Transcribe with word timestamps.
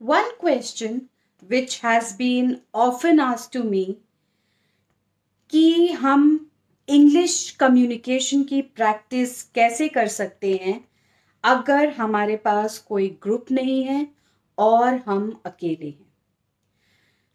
one 0.00 0.36
question 0.38 1.08
which 1.48 1.80
has 1.80 2.12
been 2.12 2.62
often 2.74 3.18
asked 3.18 3.52
to 3.52 3.64
me, 3.64 3.96
कि 5.50 5.88
हम 5.88 6.50
English 6.88 7.50
communication 7.50 8.42
की 8.42 8.62
practice 8.62 9.42
कैसे 9.42 9.88
कर 9.88 10.08
सकते 10.08 10.54
हैं 10.62 10.84
अगर 11.44 11.88
हमारे 11.88 12.36
पास 12.36 12.78
कोई 12.78 13.08
ग्रुप 13.22 13.46
नहीं 13.52 13.82
है 13.84 14.06
और 14.58 14.94
हम 15.06 15.40
अकेले 15.46 15.86
हैं? 15.86 16.06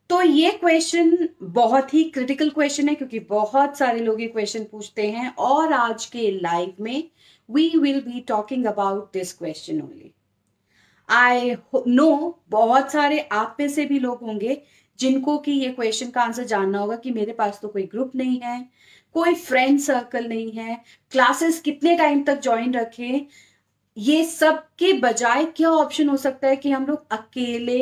तो 0.09 0.21
ये 0.21 0.51
क्वेश्चन 0.51 1.29
बहुत 1.43 1.93
ही 1.93 2.03
क्रिटिकल 2.03 2.49
क्वेश्चन 2.49 2.89
है 2.89 2.95
क्योंकि 2.95 3.19
बहुत 3.19 3.77
सारे 3.77 3.99
लोग 3.99 4.21
ये 4.21 4.27
क्वेश्चन 4.27 4.63
पूछते 4.63 5.11
हैं 5.11 5.35
और 5.35 5.73
आज 5.73 6.05
के 6.05 6.31
लाइव 6.31 6.73
में 6.79 7.03
we 7.49 7.69
will 7.77 8.01
be 8.01 8.19
talking 8.19 8.65
about 8.65 9.13
this 9.13 9.33
question 9.33 9.81
only 9.81 10.13
I 11.11 11.55
know 11.87 12.39
बहुत 12.49 12.91
सारे 12.91 13.19
आप 13.31 13.57
में 13.59 13.67
से 13.69 13.85
भी 13.85 13.99
लोग 13.99 14.19
होंगे 14.21 14.61
जिनको 14.99 15.37
कि 15.37 15.51
ये 15.51 15.69
क्वेश्चन 15.69 16.09
का 16.09 16.21
आंसर 16.21 16.43
जानना 16.43 16.79
होगा 16.79 16.95
कि 16.95 17.11
मेरे 17.11 17.33
पास 17.33 17.59
तो 17.61 17.67
कोई 17.67 17.83
ग्रुप 17.83 18.11
नहीं 18.15 18.39
है, 18.39 18.69
कोई 19.13 19.33
फ्रेंड 19.35 19.79
सर्कल 19.79 20.27
नहीं 20.27 20.51
है 20.51 20.81
क्लासेस 21.11 21.59
कितने 21.59 21.95
टाइम 21.97 22.23
तक 22.23 22.41
ज्वाइन 22.41 22.73
रखें, 22.73 23.25
ये 23.97 24.23
सब 24.25 24.63
के 24.79 24.93
बजाय 24.93 25.45
क्या 25.45 25.69
ऑप्शन 25.69 26.09
हो 26.09 26.17
सकता 26.17 26.47
है 26.47 26.55
कि 26.55 26.71
हम 26.71 26.85
लोग 26.85 27.07
अकेले 27.11 27.81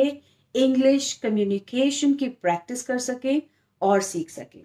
इंग्लिश 0.54 1.12
कम्युनिकेशन 1.12 2.14
की 2.14 2.28
प्रैक्टिस 2.28 2.82
कर 2.82 2.98
सके 2.98 3.40
और 3.82 4.00
सीख 4.02 4.30
सके? 4.30 4.58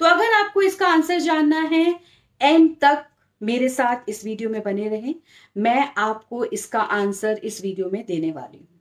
तो 0.00 0.06
अगर 0.06 0.32
आपको 0.34 0.62
इसका 0.62 0.86
आंसर 0.88 1.18
जानना 1.18 1.60
है 1.62 2.00
एंड 2.40 2.76
तक 2.80 3.06
मेरे 3.42 3.68
साथ 3.68 4.08
इस 4.08 4.24
वीडियो 4.24 4.50
में 4.50 4.62
बने 4.62 4.88
रहें 4.88 5.14
मैं 5.56 5.92
आपको 6.00 6.44
इसका 6.52 6.80
आंसर 6.98 7.40
इस 7.44 7.62
वीडियो 7.62 7.90
में 7.90 8.04
देने 8.06 8.32
वाली 8.32 8.58
हूँ 8.58 8.72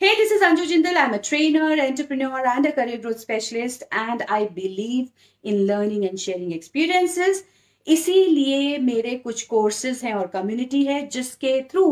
Hey, 0.00 0.14
this 0.14 0.30
is 0.30 0.42
Anju 0.42 0.64
Jindal. 0.64 0.96
I'm 0.96 1.14
a 1.14 1.18
trainer, 1.18 1.76
entrepreneur, 1.82 2.42
and 2.46 2.66
a 2.66 2.70
career 2.70 2.98
growth 2.98 3.18
specialist, 3.18 3.82
and 3.92 4.22
I 4.28 4.44
believe 4.48 5.08
in 5.44 5.66
learning 5.66 6.04
and 6.04 6.20
sharing 6.20 6.52
experiences. 6.52 7.40
इसीलिए 7.86 8.78
मेरे 8.78 9.14
कुछ 9.16 9.42
कोर्सेज 9.46 10.00
हैं 10.04 10.14
और 10.14 10.26
कम्युनिटी 10.26 10.84
है 10.84 11.00
जिसके 11.08 11.60
थ्रू 11.70 11.84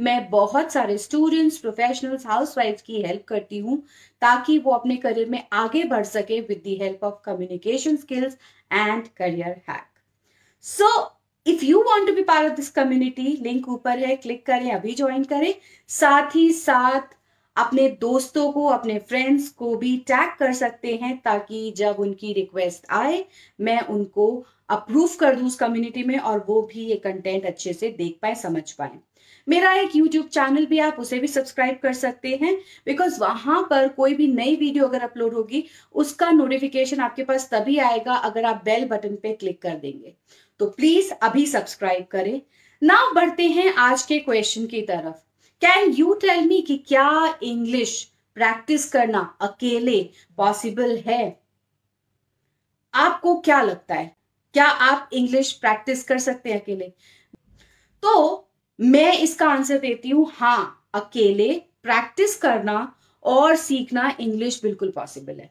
मैं 0.00 0.18
बहुत 0.30 0.72
सारे 0.72 0.98
स्टूडेंट्स 0.98 1.58
प्रोफेशनल्स 1.58 2.26
हाउसवाइफ 2.26 2.80
की 2.86 3.02
हेल्प 3.02 3.24
करती 3.28 3.58
हूँ 3.58 3.78
ताकि 4.22 4.58
वो 4.58 4.72
अपने 4.72 4.96
करियर 4.96 5.28
में 5.28 5.42
आगे 5.52 5.84
बढ़ 5.84 6.04
सके 6.06 6.40
with 6.40 6.62
the 6.66 6.76
help 6.82 7.04
of 7.04 7.20
communication 7.24 7.96
skills 7.96 8.36
and 8.70 9.08
career 9.16 9.60
hack 9.68 9.86
so 10.64 10.88
if 11.46 11.64
you 11.64 11.80
want 11.82 12.06
to 12.06 12.12
be 12.14 12.22
part 12.22 12.50
of 12.50 12.56
this 12.56 12.68
community 12.70 13.36
link 13.42 13.68
ऊपर 13.68 13.98
है 13.98 14.14
क्लिक 14.16 14.44
करें, 14.46 14.70
अभी 14.72 14.94
ज्वाइन 14.94 15.24
करें। 15.24 15.54
साथ 15.90 16.36
ही 16.36 16.52
साथ 16.52 17.16
अपने 17.56 17.88
दोस्तों 18.00 18.50
को, 18.52 18.66
अपने 18.66 18.98
फ्रेंड्स 18.98 19.48
को 19.50 19.74
भी 19.76 19.96
टैग 20.06 20.30
कर 20.38 20.52
सकते 20.52 20.94
हैं 21.02 21.16
ताकि 21.24 21.70
जब 21.76 21.96
उनकी 22.00 22.32
रिक्वेस्ट 22.32 22.86
आए, 22.90 23.24
मैं 23.58 23.80
उनको 23.80 24.44
अप्रूव 24.68 25.16
कर 25.20 25.34
दूँ 25.36 25.46
उस 25.46 25.56
कम्युनिटी 25.56 26.02
में 26.02 26.18
और 26.18 26.44
वो 26.48 26.60
भी 26.62 26.84
ये 26.84 26.96
कंटेंट 26.98 27.46
अच्छे 27.46 27.72
से 27.72 27.88
देख 27.88 28.18
पाए, 28.22 28.34
समझ 28.34 28.70
पाए। 28.72 28.98
मेरा 29.46 29.72
एक 29.74 29.96
यूट्यूब 29.96 30.26
चैनल 30.26 30.66
भी 30.66 30.78
आप 30.78 30.96
उसे 30.98 31.18
भी 31.18 31.26
सब्सक्राइब 31.26 31.78
कर 31.82 31.92
सकते 31.92 32.28
हैं 32.42 32.54
बिकॉज़ 32.86 33.18
वहाँ 33.20 33.62
पर 33.70 33.88
कोई 33.88 34.14
भी 34.14 34.26
नई 34.28 34.56
वीडियो 34.56 34.86
अगर 34.88 35.02
अपलोड 35.02 35.34
होगी, 35.34 35.64
उसका 35.94 36.30
नोटिफिकेशन 36.30 37.00
आपके 37.00 37.24
पास 37.24 37.48
तभी 37.52 37.76
आएगा 37.80 38.14
अगर 38.14 38.44
आप 38.44 38.62
बेल 38.64 38.86
बटन 38.88 39.16
पे 39.16 39.32
क्लिक 39.34 39.60
कर 39.62 39.76
देंगे। 39.76 40.14
तो 40.62 40.66
प्लीज़ 40.66 41.12
अभी 41.12 41.46
सब्सक्राइब 41.46 42.04
करें। 42.04 42.42
ना 42.82 43.10
बढ़ते 43.14 43.46
हैं 43.46 43.74
आज 43.74 44.02
के 44.02 44.18
क्वेश्चन 44.18 44.66
की 44.66 44.82
तरफ़। 44.82 45.14
कैन 45.60 45.92
यू 45.92 46.14
टेल 46.14 46.46
मी 46.46 46.62
कि 46.62 46.76
क्या 46.78 47.38
इंग्लिश 47.42 48.12
प्रैक्टिस 48.34 48.88
करना 48.88 49.38
अकेले 49.40 50.10
पॉसिबल 50.36 50.96
है? 50.96 51.42
आपको 52.94 53.34
क्या 53.40 53.62
लगता 53.62 53.94
है? 53.94 54.16
क्या 54.52 54.64
आप 54.64 55.10
इंग्लिश 55.12 55.52
प्रैक्टिस 55.52 56.04
कर 56.04 56.18
सकते 56.18 56.50
हैं 56.50 56.60
अकेले? 56.60 56.92
तो 58.02 58.48
मैं 58.80 59.18
इसका 59.18 59.48
आंसर 59.48 59.78
देती 59.78 60.08
हूँ, 60.08 60.30
हाँ, 60.34 60.90
अकेले 60.94 61.52
प्रैक्टिस 61.82 62.36
करना 62.36 62.94
और 63.22 63.56
सीखना 63.56 64.16
इंग्लिश 64.20 64.62
बिल्कुल 64.62 64.90
पॉसिबल 64.90 65.40
है। 65.40 65.50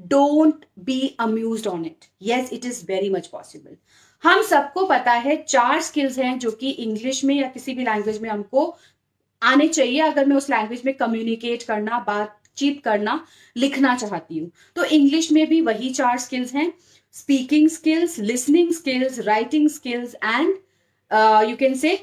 Don't 0.00 0.64
be 0.78 1.16
amuse 1.20 1.66
on 1.66 1.84
it 1.86 2.04
yes 2.22 2.52
it 2.52 2.64
is 2.64 2.84
very 2.86 3.10
much 3.10 3.26
possible 3.26 3.76
हम 4.22 4.42
सबको 4.42 4.84
पता 4.86 5.12
है 5.12 5.36
चार 5.44 5.80
स्किल्स 5.82 6.18
हैं 6.18 6.38
जो 6.38 6.50
कि 6.52 6.70
इंग्लिश 6.70 7.24
में 7.24 7.34
या 7.34 7.48
किसी 7.48 7.74
भी 7.74 7.84
लैंग्वेज 7.84 8.20
में 8.22 8.28
हमको 8.30 8.74
आने 9.42 9.66
चाहिए, 9.68 10.00
अगर 10.00 10.26
मैं 10.26 10.36
उस 10.36 10.48
लैंग्वेज 10.50 10.82
में 10.84 10.94
कम्युनिकेट 10.94 11.62
करना, 11.62 11.98
बातचीत 12.00 12.82
करना, 12.84 13.24
लिखना 13.56 13.94
चाहती 13.96 14.38
हूँ। 14.38 14.50
तो 14.76 14.84
इंग्लिश 14.86 15.30
में 15.32 15.46
भी 15.48 15.60
वही 15.60 15.90
चार 15.90 16.18
स्किल्स 16.18 16.54
हैं 16.54 16.72
speaking 17.14 17.68
skills 17.68 18.18
listening 18.20 18.72
skills 18.72 19.18
writing 19.20 19.68
skills 19.70 20.14
and 20.14 20.54
you 21.50 21.56
can 21.56 21.74
say 21.74 21.94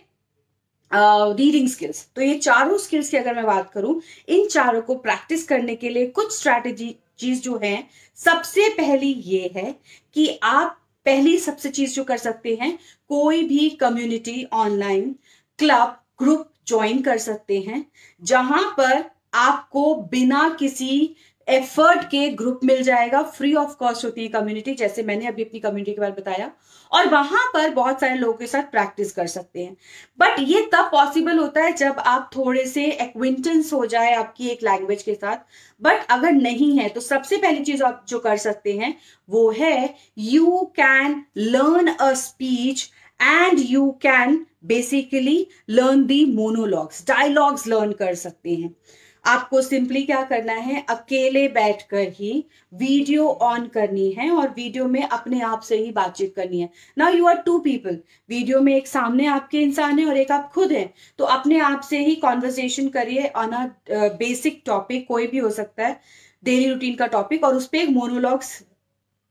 reading 0.92 1.68
skills 1.70 2.06
तो 2.16 2.22
ये 2.22 2.38
चारों 2.38 2.78
स्किल्स 2.78 3.10
की 3.10 3.18
अगर 3.18 3.36
मैं 3.36 3.46
बात 3.46 3.72
करूँ, 3.72 4.02
इन 4.28 4.48
चारों 4.48 4.82
को 4.82 4.96
प्रैक्टिस 4.98 5.48
करने 5.48 5.76
के 5.76 5.90
लिए 5.90 6.06
कुछ 6.10 6.38
स्ट्रैटेजी 6.38 6.96
चीज़ 7.20 7.42
जो 7.42 7.60
है, 7.64 7.84
सबसे 8.18 8.70
पहली 8.76 9.12
ये 9.26 9.52
है 9.56 9.76
कि 10.16 10.28
आप 10.44 10.76
पहली 11.06 11.38
सबसे 11.38 11.70
चीज़ 11.70 11.96
जो 11.96 12.04
कर 12.04 12.18
सकते 12.18 12.56
हैं, 12.62 12.78
कोई 13.10 13.44
भी 13.44 13.70
community 13.70 14.44
online 14.54 15.16
club 15.60 15.98
group 16.20 16.52
join 16.68 17.02
कर 17.02 17.18
सकते 17.18 17.60
हैं, 17.60 17.86
जहाँ 18.24 18.64
पर 18.78 19.04
आपको 19.34 19.96
बिना 20.12 20.50
किसी 20.60 21.16
एफर्ट 21.50 22.04
के 22.04 22.28
ग्रुप 22.30 22.60
मिल 22.64 22.82
जाएगा 22.84 23.22
फ्री 23.22 23.54
ऑफ़ 23.56 23.76
कॉस्ट 23.78 24.06
होती 24.06 24.22
है 24.22 24.28
कम्युनिटी 24.28 24.74
जैसे 24.74 25.04
मैंने 25.04 25.28
अभी 25.28 25.44
अपनी 25.44 25.60
कम्युनिटी 25.60 25.94
के 25.94 26.02
बारे 26.02 26.12
में 26.12 26.20
बताया। 26.20 26.52
और 26.92 27.08
वहाँ 27.10 27.46
पर 27.54 27.70
बहुत 27.70 28.00
सारे 28.02 28.16
लोगों 28.16 28.34
के 28.34 28.48
साथ 28.48 28.72
प्रैक्टिस 28.72 29.12
कर 29.12 29.28
सकते 29.28 29.64
हैं। 29.64 29.76
बट 30.20 30.40
ये 30.40 30.62
तब 30.74 30.90
पॉसिबल 30.92 31.38
होता 31.38 31.64
है 31.64 31.74
जब 31.74 32.00
आप 32.00 32.30
थोड़े 32.36 32.66
से 32.66 32.86
एक्विंटेंस 32.86 33.74
हो 33.74 33.86
जाए 33.86 34.14
आपकी 34.16 34.48
एक 34.48 34.64
लैंग्वेज 34.64 35.04
के 35.04 35.14
साथ। 35.16 35.38
बट 35.82 36.06
अगर 36.12 36.32
नहीं 36.32 36.78
है 36.78 36.88
तो 36.90 37.02
सबसे 37.02 37.38
पहली 37.38 37.64
चीज़ 37.64 37.84
आप 37.84 38.06
जो 38.10 38.20
कर 38.20 38.38
सकते 38.38 38.74
हैं, 38.74 38.96
वो 39.30 39.50
है 39.52 39.96
you 40.18 40.72
can 40.76 41.24
learn 41.38 41.88
a 41.88 42.14
speech 42.14 42.90
and 43.22 43.60
you 43.60 43.90
can 44.02 44.46
basically 44.66 45.48
learn 45.70 46.06
the 46.06 46.26
monologues 46.26 47.06
dialogues 47.08 47.68
learn 47.68 47.92
कर 47.92 48.16
सकते 48.16 48.56
हैं। 48.56 48.76
आपको 49.30 49.62
सिंपली 49.62 50.02
क्या 50.04 50.22
करना 50.26 50.54
है, 50.54 50.84
अकेले 50.90 51.48
बैठकर 51.50 52.08
ही 52.12 52.34
वीडियो 52.74 53.28
ऑन 53.28 53.66
करनी 53.68 54.10
है 54.12 54.30
और 54.32 54.50
वीडियो 54.50 54.86
में 54.88 55.02
अपने 55.04 55.42
आप 55.42 55.62
से 55.62 55.78
ही 55.78 55.92
बातचीत 55.92 56.34
करनी 56.36 56.60
है। 56.62 56.70
Now 56.98 57.14
you 57.14 57.28
are 57.28 57.42
two 57.46 57.58
people 57.60 58.00
video 58.30 58.62
में 58.62 58.76
एक 58.76 58.88
सामने 58.88 59.26
आपके 59.28 59.62
इंसान 59.62 60.00
है 60.00 60.06
और 60.06 60.18
एक 60.18 60.32
आप 60.32 60.50
खुद 60.54 60.72
हैं। 60.72 60.94
तो 61.20 61.24
अपने 61.26 61.60
आप 61.62 61.82
से 61.82 62.00
ही 62.06 62.16
कॉन्वर्सेशन 62.18 62.88
करिए 62.90 63.28
ऑन 63.38 63.52
अ 63.52 63.66
बेसिक 64.18 64.62
टॉपिक 64.66 65.08
कोई 65.08 65.28
भी 65.28 65.38
हो 65.38 65.50
सकता 65.52 65.88
है 65.88 66.00
डेली 66.44 66.70
रूटीन 66.70 66.96
का 66.96 67.08
टॉपिक 67.10 67.44
और 67.44 67.56
उस 67.56 67.68
पर 67.68 67.78
एक 67.78 67.90
मोनोलॉग्स 67.92 68.52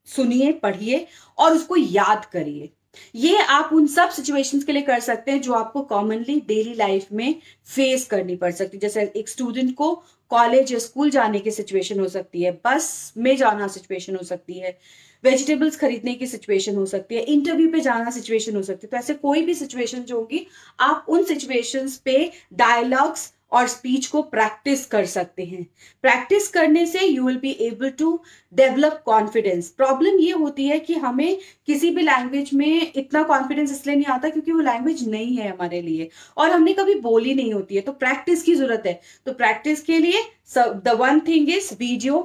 सुनिए, 0.08 0.52
पढ़िए 0.52 1.06
और 1.38 1.52
उसको 1.52 1.76
याद 1.76 2.24
करिए। 2.24 2.70
ये 3.14 3.38
आप 3.38 3.70
उन 3.72 3.86
सब 3.86 4.10
सिचुएशंस 4.10 4.64
के 4.64 4.72
लिए 4.72 4.82
कर 4.82 5.00
सकते 5.00 5.30
हैं 5.30 5.40
जो 5.40 5.52
आपको 5.52 5.82
कॉमनली 5.84 6.40
डेली 6.48 6.74
लाइफ 6.74 7.06
में 7.12 7.34
फेस 7.66 8.06
करनी 8.06 8.36
पड़ 8.36 8.52
सकती 8.52 8.76
है। 8.76 8.80
जैसे 8.80 9.12
एक 9.16 9.28
स्टूडेंट 9.28 9.74
को 9.74 9.94
कॉलेज 10.30 10.72
या 10.72 10.78
स्कूल 10.78 11.10
जाने 11.10 11.38
की 11.38 11.50
सिचुएशन 11.50 12.00
हो 12.00 12.08
सकती 12.08 12.42
है 12.42 12.50
बस 12.64 13.12
में 13.16 13.36
जाना 13.36 13.68
सिचुएशन 13.68 14.16
हो 14.16 14.22
सकती 14.22 14.58
है 14.58 14.78
वेजिटेबल्स 15.24 15.76
खरीदने 15.76 16.14
की 16.14 16.26
सिचुएशन 16.26 16.76
हो 16.76 16.84
सकती 16.86 17.14
है 17.14 17.22
इंटरव्यू 17.22 17.70
पे 17.72 17.80
जाना 17.80 18.10
सिचुएशन 18.10 18.56
हो 18.56 18.62
सकती 18.62 18.86
है। 18.86 18.90
तो 18.90 18.96
ऐसे 18.96 19.14
कोई 19.14 19.42
भी 19.42 19.54
सिचुएशन 19.54 20.02
जो 20.02 20.16
होगी, 20.16 20.46
आप 20.80 21.06
उन 21.08 21.24
सिचुएशंस 21.24 21.96
पे 21.96 22.30
डायलॉग्स 22.52 23.32
और 23.52 23.66
स्पीच 23.68 24.06
को 24.06 24.22
प्रैक्टिस 24.24 24.84
कर 24.86 25.04
सकते 25.06 25.44
हैं। 25.44 25.62
प्रैक्टिस 26.04 26.48
करने 26.48 26.84
से 26.86 27.04
you 27.06 27.24
will 27.24 27.36
be 27.38 27.50
able 27.60 27.90
to 27.98 28.20
develop 28.54 29.02
confidence 29.06 29.68
problem 29.72 30.18
ये 30.20 30.32
होती 30.32 30.66
है 30.68 30.78
कि 30.80 30.94
हमें 30.96 31.38
किसी 31.66 31.90
भी 31.90 32.02
लैंग्वेज 32.02 32.50
में 32.54 32.92
इतना 32.92 33.22
कॉन्फिडेंस 33.24 33.72
इसलिए 33.72 33.96
नहीं 33.96 34.06
आता 34.14 34.28
क्योंकि 34.28 34.52
वो 34.52 34.60
लैंग्वेज 34.60 35.08
नहीं 35.08 35.36
है 35.36 35.50
हमारे 35.50 35.80
लिए। 35.82 36.08
और 36.36 36.50
हमने 36.50 36.72
कभी 36.72 36.94
बोली 37.00 37.34
नहीं 37.34 37.52
होती 37.54 37.74
है 37.74 37.80
तो 37.80 37.92
प्रैक्टिस 37.94 38.42
की 38.42 38.54
ज़रूरत 38.54 38.82
है। 38.86 39.00
तो 39.26 39.32
प्रैक्टिस 39.34 39.82
के 39.82 39.98
लिए 39.98 40.22
the 40.56 40.96
one 40.98 41.20
thing 41.28 41.50
is 41.50 41.74
video 41.74 42.18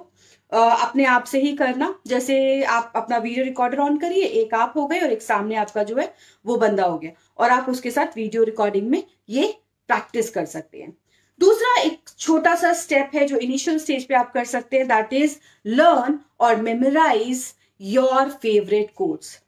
अपने 0.51 1.05
आप 1.05 1.23
से 1.25 1.39
ही 1.41 1.51
करना। 1.57 1.93
जैसे 2.07 2.63
आप 2.63 2.93
अपना 2.95 3.17
वीडियो 3.17 3.45
रिकॉर्डर 3.45 3.79
ऑन 3.79 3.97
करिए, 3.97 4.23
एक 4.23 4.53
आप 4.53 4.73
हो 4.77 4.85
गए 4.87 4.99
और 4.99 5.11
एक 5.11 5.21
सामने 5.21 5.55
आपका 5.55 5.83
जो 5.83 5.95
है, 5.97 6.13
वो 6.45 6.55
बंदा 6.57 6.85
हो 6.85 6.97
गया। 6.97 7.11
और 7.37 7.49
आप 7.49 7.69
उसके 7.69 7.91
साथ 7.91 8.17
वीडियो 8.17 8.43
रिकॉर्डिंग 8.43 8.89
में 8.89 9.03
ये 9.29 9.47
प्रैक्टिस 9.89 10.29
कर 10.29 10.45
सकते 10.45 10.77
हैं। 10.77 10.93
दूसरा 11.39 11.81
एक 11.81 12.09
छोटा 12.19 12.55
सा 12.55 12.73
स्टेप 12.73 13.11
है 13.15 13.25
जो 13.27 13.37
इनिशियल 13.37 13.77
स्टेज 13.77 14.05
पे 14.07 14.15
आप 14.15 14.33
कर 14.33 14.45
सकते 14.45 14.77
हैं 14.77 14.87
दैट 14.87 15.13
इज़ 15.13 15.37
लर्न 15.65 16.19
और 16.39 16.61
मेमोराइज 16.61 17.53
योर 17.81 18.29
फेवरेट 18.31 18.91
कोर्स 18.95 19.39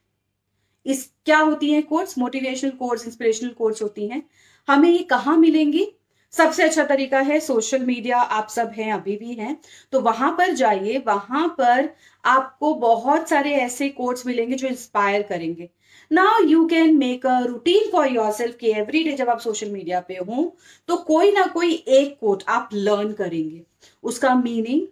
इस 0.85 1.09
क्या 1.25 1.37
होती 1.39 1.71
है 1.73 1.81
quotes 1.81 2.17
motivational 2.17 2.71
quotes 2.71 3.05
inspirational 3.05 3.49
quotes 3.49 3.81
होती 3.81 4.07
हैं। 4.07 4.21
हमें 4.67 4.89
ये 4.89 5.03
कहाँ 5.03 5.37
मिलेंगी? 5.37 5.87
सबसे 6.31 6.63
अच्छा 6.63 6.83
तरीका 6.83 7.19
है 7.19 7.39
सोशल 7.39 7.85
मीडिया 7.85 8.17
आप 8.17 8.47
सब 8.49 8.71
हैं, 8.77 8.93
अभी 8.93 9.15
भी 9.17 9.33
हैं। 9.33 9.57
तो 9.91 10.01
वहाँ 10.01 10.31
पर 10.31 10.53
जाइए, 10.53 10.97
वहाँ 11.07 11.47
पर 11.57 11.89
आपको 12.25 12.73
बहुत 12.75 13.29
सारे 13.29 13.53
ऐसे 13.53 13.89
कोर्स 13.89 14.25
मिलेंगे 14.25 14.55
जो 14.55 14.67
इंस्पायर 14.67 15.21
करेंगे। 15.21 15.69
Now 16.11 16.43
you 16.43 16.65
can 16.67 16.97
make 16.97 17.25
a 17.25 17.39
routine 17.39 17.89
for 17.91 18.07
your 18.07 18.31
self 18.31 18.55
की 18.55 18.67
एवरी 18.69 19.03
डे 19.03 19.11
जब 19.11 19.29
आप 19.29 19.39
सोशल 19.39 19.69
मीडिया 19.71 19.99
पे 19.99 20.15
हो 20.15 20.55
तो 20.87 20.97
कोई 21.03 21.31
ना 21.31 21.45
कोई 21.47 21.73
एक 21.73 22.17
कोट 22.19 22.43
आप 22.47 22.69
लर्न 22.73 23.13
करेंगे। 23.13 23.61
उसका 24.03 24.35
मीनिंग 24.35 24.87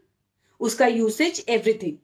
उसका 0.59 0.87
यूसेज 0.87 1.43
एवरीथिंग 1.49 1.97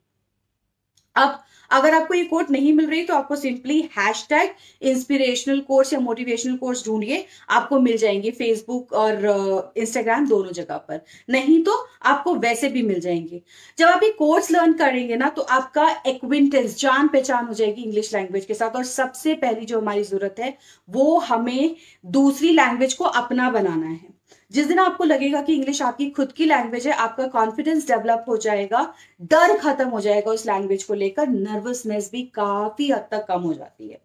अब 1.15 1.39
अगर 1.71 1.94
आपको 1.94 2.13
ये 2.13 2.23
कोट 2.23 2.50
नहीं 2.51 2.71
मिल 2.73 2.89
रही 2.89 3.03
तो 3.03 3.13
आपको 3.13 3.35
simply 3.35 3.79
hash 3.97 4.25
tag 4.29 4.50
inspirational 4.81 5.59
course 5.59 5.94
या 5.94 6.00
मोटिवेशनल 6.00 6.56
कोर्स 6.57 6.85
ढूंढिए। 6.85 7.25
आपको 7.50 7.79
मिल 7.79 7.97
जाएँगे 7.97 8.31
फेसबुक 8.31 8.94
और 8.94 9.73
इंस्टाग्राम 9.77 10.23
uh, 10.23 10.29
दोनों 10.29 10.51
जगह 10.51 10.77
पर। 10.77 11.01
नहीं 11.29 11.61
तो 11.63 11.73
आपको 12.03 12.35
वैसे 12.35 12.69
भी 12.69 12.81
मिल 12.81 13.00
जाएँगे। 13.00 13.41
जब 13.77 13.88
आप 13.88 14.03
ये 14.03 14.11
कोर्स 14.11 14.51
लर्न 14.51 14.73
करेंगे 14.73 15.15
ना 15.15 15.29
तो 15.29 15.41
आपका 15.41 15.89
एक्विंटेंस 16.07 16.77
जान 16.79 17.07
पहचान 17.07 17.47
हो 17.47 17.53
जाएगी 17.53 17.83
इंग्लिश 17.83 18.13
लैंग्वेज 18.15 18.45
के 18.45 18.53
साथ। 18.53 18.75
और 18.75 18.83
सबसे 18.85 19.33
पहली 19.35 19.65
जो 19.65 19.79
हमारी 19.81 20.03
ज़रूरत 20.03 20.35
है 20.39 20.57
वो 20.89 21.17
हमें 21.19 21.75
दूसरी 22.06 22.50
लैंग्वेज 22.50 22.94
को 22.94 23.03
अपना 23.06 23.50
बनाना 23.50 23.88
है। 23.88 24.19
जिस 24.51 24.68
दिन 24.68 24.80
आपको 24.80 25.04
लगेगा 25.04 25.42
कि 25.42 25.54
इंग्लिश 25.54 25.81
आपकी 25.81 26.10
खुद 26.10 26.31
की 26.31 26.46
लैंग्वेज 26.46 26.88
है, 26.88 26.94
आपका 26.94 27.28
कॉन्फिडेंस 27.28 27.88
डेवलप 27.88 28.25
हो 28.28 28.38
जाएगा, 28.38 28.94
डर 29.22 29.57
खत्म 29.57 29.88
हो 29.90 30.01
जाएगा 30.01 30.31
उस 30.31 30.46
लैंग्वेज 30.46 30.84
को 30.84 30.94
लेकर 30.94 31.28
नर्वसनेस 31.28 32.10
भी 32.12 32.22
काफ़ी 32.36 32.92
हद 32.92 33.07
तक 33.12 33.25
कम 33.28 33.42
हो 33.42 33.54
जाती 33.54 33.90
है। 33.90 34.00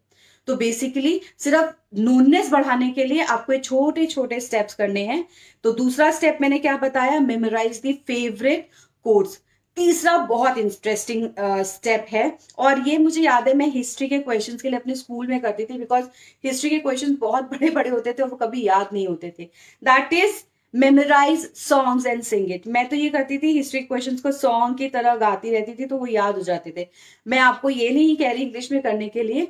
तो 0.48 0.56
बेसिकली 0.56 1.20
सिर्फ़ 1.38 1.70
नूननेस 2.00 2.50
बढ़ाने 2.50 2.90
के 2.90 3.04
लिए 3.04 3.24
आपको 3.24 3.56
छोटे 3.58 4.06
छोटे 4.06 4.40
स्टेप्स 4.40 4.74
करने 4.74 5.04
हैं। 5.06 5.24
तो 5.64 5.72
दूसरा 5.72 6.10
स्टेप 6.10 6.38
मैंने 6.40 6.58
क्या 6.58 6.76
बताया? 6.76 7.20
मेमोराइज 7.20 7.80
दी 7.80 7.92
फेवरेट 8.06 8.68
कोर्स 9.06 9.38
तीसरा 9.76 10.16
बहुत 10.26 10.58
इंटरेस्टिंग 10.58 11.28
स्टेप 11.66 12.04
uh, 12.04 12.12
है। 12.12 12.38
और 12.58 12.88
ये 12.88 12.98
मुझे 12.98 13.22
याद 13.22 13.48
है 13.48 13.54
मैं 13.54 13.66
हिस्ट्री 13.70 14.08
के 14.08 14.18
क्वेश्चंस 14.18 14.62
के 14.62 14.68
लिए 14.68 14.78
अपने 14.78 14.94
स्कूल 14.94 15.26
में 15.26 15.40
करती 15.40 15.64
थी 15.64 15.78
बिकॉज़ 15.78 16.04
हिस्ट्री 16.44 16.70
के 16.70 16.78
क्वेश्चंस 16.78 17.16
बहुत 17.20 17.50
बड़े 17.50 17.70
बड़े 17.70 17.90
होते 17.90 18.12
थे 18.12 18.22
और 18.22 18.28
वो 18.28 18.36
कभी 18.36 18.66
याद 18.66 18.88
नहीं 18.92 19.06
होते 19.06 19.32
थे। 19.38 19.44
That 19.82 20.12
is 20.14 20.42
memorise 20.74 21.50
songs 21.56 22.06
and 22.06 22.22
sing 22.22 22.52
it 22.52 22.66
मैं 22.68 22.88
तो 22.88 22.96
ये 22.96 23.08
करती 23.08 23.38
थी 23.38 23.52
हिस्ट्री 23.52 23.80
क्वेश्चंस 23.80 24.20
को 24.20 24.32
सॉन्ग 24.32 24.78
की 24.78 24.88
तरह 24.88 25.14
गाती 25.16 25.50
रहती 25.50 25.74
थी 25.74 25.86
तो 25.86 25.96
वो 25.96 26.06
याद 26.06 26.34
हो 26.34 26.42
जाते 26.42 26.72
थे। 26.76 26.86
मैं 27.26 27.38
आपको 27.40 27.70
ये 27.70 27.90
नहीं 27.90 28.16
कह 28.16 28.32
रही 28.32 28.42
इंग्लिश 28.42 28.70
में 28.72 28.80
करने 28.82 29.08
के 29.08 29.22
लिए। 29.22 29.48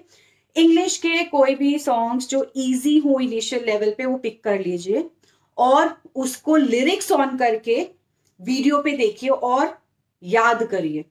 इंग्लिश 0.57 0.97
के 0.99 1.23
कोई 1.27 1.55
भी 1.55 1.79
सॉन्ग्स 1.79 2.29
जो 2.29 2.43
इजी 2.57 2.99
हो 2.99 3.19
इनिशियल 3.21 3.65
लेवल 3.67 3.95
पे 3.99 4.07
वो 4.07 4.17
पिक 4.19 4.43
कर 4.45 4.59
लीजिए 4.61 5.05
और 5.59 5.97
उसको 6.17 6.57
लिरिक्स 6.57 7.11
ऑन 7.13 7.37
करके 7.39 7.81
वीडियो 8.41 8.83
पे 8.83 8.97
देखिए 8.97 9.31
और 9.31 9.67
याद 10.25 10.63
करिए। 10.63 11.05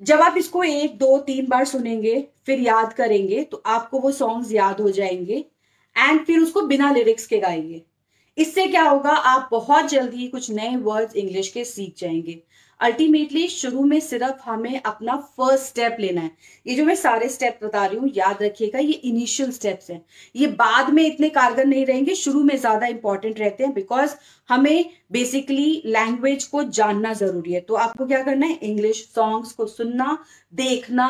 जब 0.00 0.20
आप 0.20 0.36
इसको 0.38 0.62
एक, 0.62 0.98
दो, 0.98 1.18
तीन 1.18 1.46
बार 1.46 1.64
सुनेंगे, 1.64 2.28
फिर 2.46 2.60
याद 2.60 2.92
करेंगे 2.92 3.42
तो 3.44 3.62
आपको 3.66 3.98
वो 3.98 4.12
सॉन्ग्स 4.12 4.52
याद 4.52 4.80
हो 4.80 4.90
जाएँगे 4.90 5.44
एंड 5.96 6.24
फिर 6.24 6.38
उसको 6.38 6.60
बिना 6.62 6.90
लिरिक्स 6.92 7.26
के 7.26 7.38
गाएँगे। 7.38 7.82
इससे 8.36 8.66
क्या 8.66 8.82
होगा, 8.82 9.10
आप 9.10 9.48
बहुत 9.50 9.88
जल्दी 9.88 10.28
कुछ 10.28 10.50
नए 10.50 10.76
वर्ड्स 10.76 11.16
इंग्लिश 11.16 11.48
के 11.48 11.64
सीख 11.64 11.94
जाएँगे। 11.98 12.42
अल्टीमेटली 12.80 13.46
शुरू 13.48 13.82
में 13.82 13.98
सिर्फ़ 14.00 14.42
हमें 14.44 14.80
अपना 14.80 15.16
फ़र्स्ट 15.36 15.64
स्टेप 15.64 15.96
लेना 16.00 16.20
है। 16.20 16.30
ये 16.66 16.74
जो 16.74 16.84
मैं 16.84 16.94
सारे 16.96 17.28
स्टेप 17.28 17.58
बता 17.62 17.84
रही 17.86 17.98
हूँ, 17.98 18.10
याद 18.16 18.42
रखिएगा, 18.42 18.78
ये 18.78 18.92
इनिशियल 18.92 19.50
स्टेप्स 19.52 19.90
हैं। 19.90 20.04
ये 20.36 20.46
बाद 20.48 20.90
में 20.90 21.04
इतने 21.06 21.28
कारगर 21.30 21.64
नहीं 21.66 21.84
रहेंगे, 21.86 22.14
शुरू 22.16 22.42
में 22.42 22.56
ज़्यादा 22.56 22.86
इंपॉर्टेंट 22.86 23.38
रहते 23.40 23.64
हैं 23.64 23.72
बिकॉज़ 23.74 24.14
हमें 24.48 24.90
बेसिकली 25.12 25.82
लैंग्वेज 25.86 26.44
को 26.44 26.62
जानना 26.64 27.12
ज़रूरी 27.14 27.52
है। 27.52 27.60
तो 27.60 27.74
आपको 27.76 28.06
क्या 28.06 28.22
करना 28.22 28.46
है? 28.46 28.54
इंग्लिश 28.54 29.04
सॉन्ग्स 29.14 29.52
को 29.52 29.66
सुनना, 29.68 30.18
देखना 30.52 31.08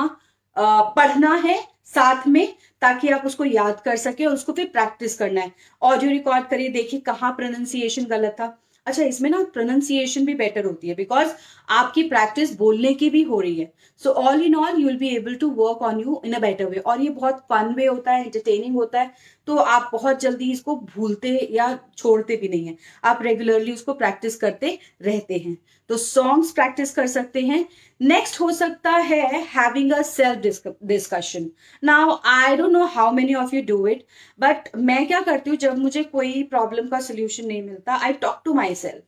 पढ़ना 0.57 1.35
है 1.37 1.59
साथ 1.87 2.27
में, 2.29 2.55
ताकि 2.83 3.09
आप 3.09 3.27
उसको 3.27 3.45
याद 3.45 3.81
कर 3.81 3.97
सके 3.97 4.25
और 4.27 4.33
उसको 4.35 4.53
फिर 4.53 4.67
प्रैक्टिस 4.69 5.17
करना 5.19 5.41
है। 5.41 5.53
ऑडियो 5.83 6.11
रिकॉर्ड 6.11 6.47
करिए, 6.49 6.69
देखिए 6.71 7.01
कहाँ 7.01 7.33
प्रोनाउंसिएशन 7.33 8.05
गलत 8.07 8.37
था। 8.41 8.47
अच्छा 8.89 9.03
इसमें 9.05 9.29
ना 9.31 9.43
प्रोनाउंसिएशन 9.55 10.25
भी 10.27 10.35
बेटर 10.35 10.65
होती 10.65 10.89
है 10.89 10.95
बिकॉज़ 10.95 11.29
आपकी 11.69 12.03
प्रैक्टिस 12.09 12.57
बोलने 12.59 12.93
की 12.95 13.11
भी 13.11 13.23
हो 13.23 13.41
रही 13.41 13.61
है। 13.61 13.73
So 14.03 14.11
all 14.13 14.43
in 14.43 14.55
all 14.57 14.81
you 14.81 14.87
will 14.87 14.97
be 14.99 15.09
able 15.17 15.35
to 15.37 15.51
work 15.53 15.83
on 15.83 16.01
you 16.01 16.21
in 16.25 16.33
a 16.33 16.39
better 16.41 16.67
way 16.67 16.79
और 16.79 17.01
ये 17.01 17.09
बहुत 17.11 17.45
फन 17.51 17.75
वे 17.77 17.87
होता 17.87 18.13
है 18.13 18.25
एंटरटेनिंग 18.25 18.75
होता 18.75 19.01
है। 19.01 19.11
तो 19.49 19.57
आप 19.57 19.89
बहुत 19.93 20.21
जल्दी 20.21 20.51
इसको 20.53 20.77
भूलते 20.95 21.39
या 21.53 21.79
छोड़ते 21.99 22.37
भी 22.37 22.49
नहीं 22.49 22.67
है। 22.67 22.77
आप 23.05 23.19
रेगुलरली 23.23 23.73
उसको 23.73 23.93
प्रैक्टिस 23.95 24.37
करते 24.37 24.79
रहते 25.03 25.39
हैं। 25.39 25.57
तो 25.91 25.97
सॉन्ग्स 25.97 26.51
प्रैक्टिस 26.53 26.91
कर 26.95 27.07
सकते 27.07 27.41
हैं। 27.43 27.65
नेक्स्ट 28.01 28.41
हो 28.41 28.51
सकता 28.53 28.91
है 28.91 29.43
having 29.55 29.93
a 29.93 30.01
self 30.05 30.75
discussion 30.85 31.51
now 31.85 32.17
I 32.27 32.57
don't 32.57 32.73
know 32.73 32.85
how 32.87 33.13
many 33.13 33.35
of 33.35 33.55
you 33.55 33.63
do 33.67 33.87
it 33.87 34.05
but 34.39 34.69
मैं 34.77 35.07
क्या 35.07 35.21
करती 35.21 35.51
हूँ, 35.51 35.59
जब 35.59 35.79
मुझे 35.79 36.03
कोई 36.05 36.43
प्रॉब्लम 36.51 36.89
का 36.89 37.01
सोल्यूशन 37.01 37.47
नहीं 37.47 37.63
मिलता 37.63 37.97
I 37.97 38.13
talk 38.23 38.43
to 38.45 38.55
my 38.55 38.75
self 38.77 39.03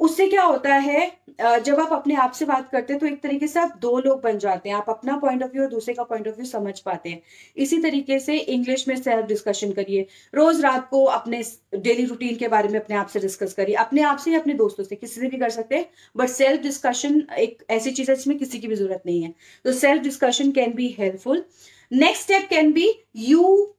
उससे 0.00 0.26
क्या 0.28 0.42
होता 0.42 0.74
है 0.76 1.10
जब 1.38 1.80
आप 1.80 1.92
अपने 1.92 2.14
आप 2.14 2.32
से 2.32 2.44
बात 2.44 2.68
करते 2.70 2.92
हैं 2.92 3.00
तो 3.00 3.06
एक 3.06 3.22
तरीके 3.22 3.46
से 3.48 3.60
आप 3.60 3.76
दो 3.80 3.98
लोग 4.00 4.20
बन 4.22 4.38
जाते 4.38 4.68
हैं। 4.68 4.76
आप 4.76 4.86
अपना 4.88 5.16
पॉइंट 5.18 5.42
ऑफ़ 5.42 5.50
व्यू 5.52 5.62
और 5.62 5.68
दूसरे 5.70 5.94
का 5.94 6.02
पॉइंट 6.04 6.28
ऑफ़ 6.28 6.34
व्यू 6.34 6.46
समझ 6.46 6.78
पाते 6.80 7.10
हैं। 7.10 7.20
इसी 7.56 7.78
तरीके 7.82 8.18
से 8.18 8.36
इंग्लिश 8.36 8.86
में 8.88 8.94
सेल्फ 8.96 9.26
डिस्कशन 9.26 9.72
करिए। 9.72 10.06
रोज 10.34 10.60
रात 10.60 10.88
को 10.90 11.04
अपने 11.06 11.42
डेली 11.76 12.04
रूटीन 12.04 12.36
के 12.36 12.48
बारे 12.48 12.68
में 12.68 12.78
अपने 12.80 12.96
आप 12.96 13.08
से 13.08 13.20
डिस्कस 13.20 13.52
करिए। 13.52 13.74
अपने 13.76 14.02
आप 14.02 14.18
से 14.18 14.30
या 14.32 14.40
अपने 14.40 14.54
दोस्तों 14.54 14.84
से, 14.84 14.96
किसी 14.96 15.20
से 15.20 15.28
भी 15.28 15.38
कर 15.38 15.50
सकते 15.50 15.76
हैं 15.76 15.86
बट 16.16 16.28
सेल्फ 16.30 16.62
डिस्कशन 16.62 17.22
एक 17.38 17.64
ऐसी 17.70 17.90
चीज़ 17.90 18.10
है 18.10 18.16
जिसमें 18.16 18.36
किसी 18.38 18.58
की 18.58 18.68
भी 18.68 18.74
ज़रूरत 18.74 19.02
नहीं 19.06 19.22
है। 19.22 19.34
तो 19.64 19.72
self 19.74 20.02
discussion 20.02 20.50
can 20.52 20.74
be 20.74 20.94
helpful 20.98 21.44
next 21.92 22.22
step 22.22 22.48
can 22.50 22.72
be 22.72 22.88
you 23.28 23.74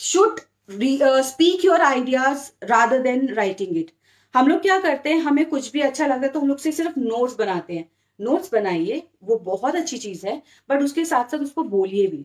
should 0.00 0.40
speak 0.70 1.64
your 1.64 1.80
ideas 1.82 2.50
rather 2.64 3.02
than 3.02 3.26
writing 3.34 3.76
it 3.76 3.90
हम 4.34 4.48
लोग 4.48 4.60
क्या 4.62 4.78
करते 4.80 5.10
हैं, 5.10 5.20
हमें 5.20 5.44
कुछ 5.48 5.70
भी 5.72 5.80
अच्छा 5.82 6.06
लगता 6.06 6.26
है 6.26 6.32
तो 6.32 6.40
हम 6.40 6.48
लोग 6.48 6.58
से 6.58 6.72
सिर्फ़ 6.72 6.98
नोट्स 6.98 7.36
बनाते 7.36 7.74
हैं। 7.74 7.88
नोट्स 8.20 8.52
बनाइए, 8.52 9.02
वो 9.24 9.36
बहुत 9.38 9.74
अच्छी 9.76 9.98
चीज़ 9.98 10.26
है 10.26 10.42
बट 10.70 10.82
उसके 10.82 11.04
साथ 11.04 11.30
साथ 11.30 11.38
उसको 11.40 11.62
बोलिए 11.64 12.06
भी। 12.06 12.24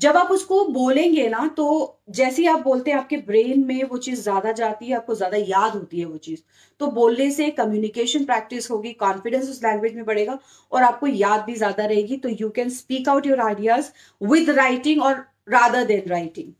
जब 0.00 0.16
आप 0.16 0.30
उसको 0.30 0.64
बोलेंगे 0.66 1.28
ना 1.28 1.46
तो 1.56 1.64
जैसे 2.10 2.42
ही 2.42 2.48
आप 2.48 2.60
बोलते 2.60 2.90
हैं, 2.90 2.98
आपके 2.98 3.16
ब्रेन 3.18 3.64
में 3.66 3.82
वो 3.84 3.96
चीज़ 3.98 4.20
ज़्यादा 4.22 4.52
जाती 4.52 4.86
है, 4.86 4.96
आपको 4.96 5.14
ज़्यादा 5.14 5.36
याद 5.38 5.74
होती 5.74 6.00
है 6.00 6.04
वो 6.04 6.16
चीज़। 6.18 6.40
तो 6.80 6.86
बोलने 6.90 7.30
से 7.30 7.50
कम्युनिकेशन 7.52 8.24
प्रैक्टिस 8.24 8.70
होगी 8.70 8.92
कॉन्फिडेंस 8.94 9.48
उस 9.50 9.62
लैंग्वेज 9.64 9.94
में 9.96 10.04
बढ़ेगा 10.04 10.38
और 10.72 10.82
आपको 10.82 11.06
याद 11.06 11.44
भी 11.46 11.54
ज़्यादा 11.54 11.84
रहेगी 11.84 12.16
तो 12.16 12.28
you 12.30 12.48
can 12.50 12.70
speak 12.70 13.08
out 13.08 13.26
your 13.26 13.40
ideas 13.40 13.90
with 14.20 14.50
writing 14.50 15.02
और 15.02 15.24
rather 15.48 15.84
than 15.84 16.08
writing 16.08 16.52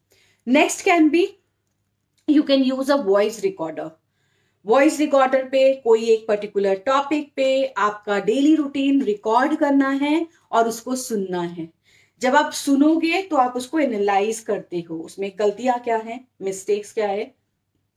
next 0.47 0.85
can 0.85 1.09
be 1.11 1.27
you 2.29 2.43
can 2.43 2.63
use 2.63 2.93
a 2.93 2.97
voice 3.05 3.41
recorder 3.41 3.91
voice 4.65 4.99
recorder 5.01 5.45
पे, 5.45 5.73
कोई 5.75 6.09
एक 6.11 6.27
पर्टिकुलर 6.29 6.75
टॉपिक 6.87 7.33
पे 7.37 7.65
आपका 7.79 8.19
डेली 8.21 8.55
रूटीन 8.55 9.03
रिकॉर्ड 9.03 9.57
करना 9.59 9.89
है 9.91 10.27
और 10.53 10.69
उसको 10.69 10.97
सुनना 10.97 11.41
है। 11.41 11.69
जब 12.23 12.35
आप 12.37 12.51
सुनोगे 12.53 13.23
तो 13.23 13.37
आप 13.37 13.57
उसको 13.57 13.79
एनालाइज 13.79 14.41
करते 14.41 14.81
हो, 14.81 14.97
उसमें 14.97 15.31
गलतियाँ 15.39 15.79
क्या 15.81 15.97
है 15.99 16.21
मिस्टेक्स 16.43 16.93
क्या 16.93 17.07
है, 17.09 17.35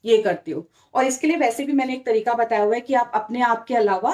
ये 0.05 0.21
करते 0.21 0.51
हो। 0.51 0.67
और 0.93 1.05
इसके 1.05 1.27
लिए 1.27 1.37
वैसे 1.37 1.65
भी 1.65 1.73
मैंने 1.73 1.93
एक 1.93 2.05
तरीका 2.05 2.33
बताया 2.33 2.63
हुआ 2.63 2.75
है 2.75 2.81
कि 2.81 2.93
आप 2.93 3.11
अपने 3.15 3.41
आप 3.41 3.65
के 3.67 3.75
अलावा 3.75 4.13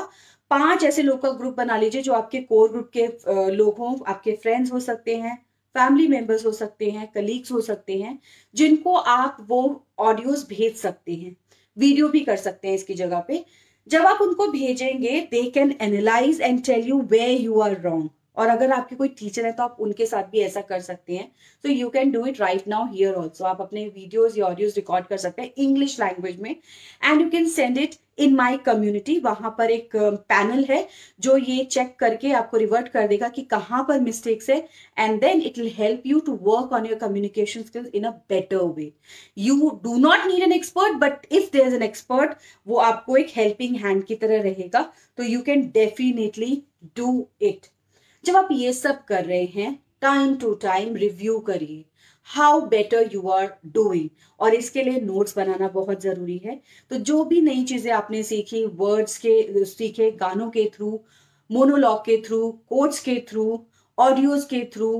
पाँच 0.51 0.83
ऐसे 0.83 1.01
लोग 1.01 1.21
का 1.21 1.29
ग्रुप 1.31 1.55
बना 1.55 1.77
लीजिए 1.77 2.01
जो 2.01 2.13
आपके 2.13 2.39
कोर 2.41 2.71
ग्रुप 2.71 2.89
के 2.97 3.05
लोग 3.51 3.77
हों, 3.77 3.95
आपके 4.07 4.31
फ्रेंड्स 4.33 4.71
हो 4.71 4.79
सकते 4.79 5.15
हैं 5.17 5.35
फैमिली 5.75 6.07
मेंबर्स 6.07 6.45
हो 6.45 6.51
सकते 6.51 6.89
हैं 6.91 7.07
कलीग्स 7.15 7.51
हो 7.51 7.61
सकते 7.61 7.97
हैं, 7.97 8.19
जिनको 8.55 8.93
आप 8.93 9.37
वो 9.49 9.85
ऑडियोज 9.99 10.45
भेज 10.49 10.75
सकते 10.77 11.13
हैं। 11.13 11.35
वीडियो 11.79 12.07
भी 12.09 12.19
कर 12.21 12.37
सकते 12.37 12.67
हैं 12.67 12.75
इसकी 12.75 12.93
जगह 12.93 13.23
पे। 13.27 13.43
जब 13.87 14.05
आप 14.05 14.21
उनको 14.21 14.47
भेजेंगे 14.51 15.19
they 15.31 15.43
can 15.51 15.75
analyse 15.81 16.41
and 16.41 16.63
tell 16.65 16.87
you 16.87 17.01
where 17.11 17.27
you 17.27 17.59
are 17.59 17.79
wrong 17.81 18.09
और 18.37 18.47
अगर 18.47 18.71
आपके 18.71 18.95
कोई 18.95 19.07
टीचर 19.19 19.45
है 19.45 19.51
तो 19.51 19.63
आप 19.63 19.77
उनके 19.79 20.05
साथ 20.05 20.23
भी 20.31 20.39
ऐसा 20.41 20.61
कर 20.63 20.79
सकते 20.81 21.15
हैं। 21.15 21.31
तो 21.63 21.69
you 21.69 21.89
can 21.89 22.11
do 22.11 22.25
it 22.25 22.39
right 22.41 22.67
now 22.67 22.91
here 22.91 23.13
also 23.13 23.45
आप 23.45 23.61
अपने 23.61 23.85
वीडियोज़ 23.87 24.39
या 24.39 24.45
ऑडियोज 24.45 24.75
रिकॉर्ड 24.75 25.05
कर 25.07 25.17
सकते 25.17 25.41
हैं 25.41 25.53
इंग्लिश 25.57 25.99
लैंग्वेज 25.99 26.39
में। 26.41 26.55
And 27.03 27.21
you 27.21 27.29
can 27.29 27.49
send 27.49 27.77
it 27.77 27.95
in 28.19 28.35
my 28.35 28.57
community 28.57 29.17
वहाँ 29.19 29.53
पर 29.57 29.71
एक 29.71 29.95
पैनल 29.95 30.63
है, 30.69 30.87
जो 31.19 31.35
ये 31.37 31.63
चेक 31.65 31.95
करके 31.99 32.31
आपको 32.33 32.57
रिवर्ट 32.57 32.87
कर 32.87 33.07
देगा 33.07 33.27
कि 33.29 33.41
कहाँ 33.51 33.83
पर 33.87 33.99
मिस्टेक्स 33.99 34.49
है। 34.49 34.57
And 34.97 35.19
then 35.21 35.41
it 35.41 35.57
will 35.57 35.71
help 35.77 36.01
you 36.05 36.19
to 36.19 36.37
work 36.41 36.73
on 36.73 36.85
your 36.85 36.97
communication 36.99 37.63
skills 37.63 37.89
in 37.93 38.03
a 38.03 38.11
better 38.29 38.63
way 38.77 38.91
you 39.37 39.69
do 39.83 39.97
not 39.99 40.27
need 40.27 40.43
an 40.43 40.51
expert 40.51 40.97
but 41.01 41.25
if 41.31 41.49
there 41.53 41.67
is 41.67 41.75
an 41.75 41.83
expert 41.83 42.37
वो 42.67 42.77
आपको 42.79 43.17
एक 43.17 43.31
हेल्पिंग 43.35 43.75
हैंड 43.85 44.03
की 44.05 44.15
तरह 44.15 44.41
रहेगा। 44.41 44.81
तो 45.17 45.23
you 45.23 45.41
can 45.41 45.69
definitely 45.73 46.63
do 46.97 47.27
it 47.41 47.67
जब 48.23 48.35
आप 48.35 48.47
ये 48.51 48.73
सब 48.73 49.03
कर 49.05 49.25
रहे 49.25 49.45
हैं 49.45 49.77
टाइम 50.01 50.35
टू 50.35 50.53
टाइम 50.53 50.95
रिव्यू 50.95 51.39
करिए। 51.41 51.85
How 52.27 52.61
better 52.69 53.09
you 53.13 53.27
are 53.29 53.47
doing 53.67 54.09
और 54.39 54.53
इसके 54.55 54.83
लिए 54.83 54.99
नोट्स 55.01 55.35
बनाना 55.37 55.67
बहुत 55.67 56.01
ज़रूरी 56.01 56.37
है। 56.37 56.59
तो 56.91 56.95
जो 56.99 57.23
भी 57.25 57.41
नई 57.41 57.63
चीज़ें 57.63 57.91
आपने 57.93 58.23
सीखी 58.23 58.65
वर्ड्स 58.65 59.17
के, 59.17 59.65
सीखे, 59.65 60.11
गानों 60.11 60.49
के 60.49 60.69
थ्रू 60.75 60.99
मोनोलॉग 61.49 61.99
के 61.99 62.21
थ्रू 62.27 62.51
कोड्स 62.69 62.99
के 62.99 63.15
थ्रू 63.29 63.65
ऑडियोज 63.97 64.43
के 64.45 64.63
थ्रू 64.73 64.91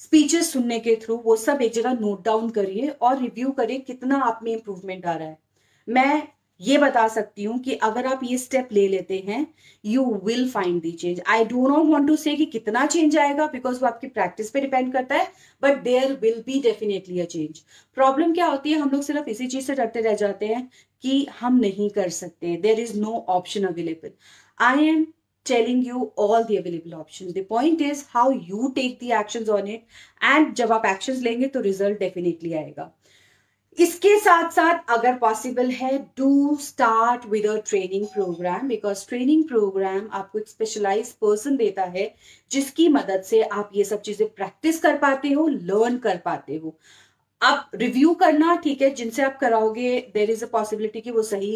स्पीचेस 0.00 0.52
सुनने 0.52 0.78
के 0.80 0.94
थ्रू 1.02 1.16
वो 1.16 1.36
सब 1.36 1.62
एक 1.62 1.72
जगह 1.72 1.92
नोट 2.00 2.24
डाउन 2.24 2.48
करिए 2.50 2.88
और 2.88 3.18
रिव्यू 3.18 3.50
करिए 3.50 3.78
कितना 3.80 4.18
आप 4.22 4.40
में 4.42 4.52
इम्प्रूवमेंट 4.52 5.06
आ 5.06 5.12
रहा 5.12 5.28
है। 5.28 5.38
मैं 5.88 6.28
ये 6.60 6.78
बता 6.78 7.06
सकती 7.08 7.44
हूँ 7.44 7.58
कि 7.62 7.74
अगर 7.84 8.06
आप 8.06 8.20
ये 8.24 8.36
स्टेप 8.38 8.68
ले 8.72 8.86
लेते 8.88 9.18
हैं 9.26 9.46
you 9.84 10.04
will 10.24 10.48
find 10.50 10.80
the 10.82 10.92
change 10.92 11.20
I 11.28 11.44
do 11.44 11.66
not 11.68 11.86
want 11.86 12.08
to 12.08 12.16
say 12.16 12.34
कितना 12.36 12.84
चेंज 12.86 13.16
आएगा 13.18 13.46
बिकॉज़ 13.52 13.80
वो 13.80 13.86
आपकी 13.86 14.06
प्रैक्टिस 14.08 14.50
पे 14.50 14.60
डिपेंड 14.60 14.92
करता 14.92 15.14
है 15.14 15.26
but 15.62 15.82
there 15.82 16.12
will 16.22 16.42
be 16.46 16.60
definitely 16.62 17.20
a 17.20 17.24
change 17.24 17.58
problem 17.96 18.32
क्या 18.34 18.46
होती 18.46 18.72
है, 18.72 18.78
हम 18.78 18.90
लोग 18.90 19.02
सिर्फ़ 19.02 19.28
इसी 19.30 19.46
चीज़ 19.46 19.66
से 19.66 19.74
डरते 19.74 20.00
रह 20.00 20.14
जाते 20.14 20.46
हैं 20.46 20.68
कि 21.04 21.26
हम 21.40 21.58
नहीं 21.60 21.90
कर 21.90 22.08
सकते 22.20 22.56
there 22.62 22.80
is 22.80 22.98
no 23.00 23.24
option 23.28 23.64
available 23.66 24.12
I 24.60 24.88
am 24.88 25.06
telling 25.46 25.86
you 25.86 26.10
all 26.18 26.44
the 26.44 26.56
available 26.58 26.94
options. 26.98 27.34
The 27.34 27.42
point 27.50 27.82
is 27.88 28.00
how 28.14 28.30
you 28.30 28.70
take 28.76 28.94
the 29.00 29.12
actions 29.18 29.50
on 29.56 29.68
it, 29.74 29.82
and 30.30 30.54
जब 30.56 30.72
आप 30.72 30.86
एक्शन 30.86 31.20
लेंगे 31.22 31.46
तो 31.48 31.60
रिज़ल्ट 31.60 31.98
डेफिनेटली 31.98 32.52
आएगा. 32.52 32.90
इसके 33.78 34.18
साथ 34.20 34.50
साथ 34.50 34.90
अगर 34.90 35.16
पॉसिबल 35.18 35.70
है 35.70 35.96
do 36.18 36.56
start 36.60 37.24
with 37.26 37.46
a 37.46 37.56
training 37.66 38.06
programme 38.06 38.68
because 38.68 39.06
training 39.08 39.42
programme 39.48 40.08
आपको 40.12 40.38
एक 40.38 40.48
स्पेशलाइज 40.48 41.10
पर्सन 41.14 41.56
देता 41.56 41.84
है, 41.86 42.14
जिसकी 42.50 42.88
मदद 42.88 43.22
से 43.22 43.42
आप 43.42 43.70
ये 43.74 43.84
सब 43.84 44.00
चीज़ें 44.00 44.28
प्रैक्टिस 44.28 44.80
कर 44.80 44.96
पाते 44.98 45.32
हो 45.32 45.46
लर्न 45.48 45.98
कर 45.98 46.16
पाते 46.24 46.56
हो। 46.56 46.76
अब 47.40 47.70
रिव्यू 47.74 48.14
करना, 48.14 48.56
ठीक 48.56 48.82
है, 48.82 48.90
जिनसे 48.94 49.22
आप 49.22 49.38
कराओगे 49.40 49.98
देर 50.14 50.30
इज़ 50.30 50.44
अ 50.44 50.48
पॉसिबिलिटी 50.52 51.00
कि 51.00 51.10
वो 51.10 51.22
सही 51.24 51.52